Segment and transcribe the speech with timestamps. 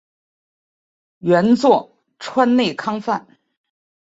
[1.19, 3.27] 原作川内康范。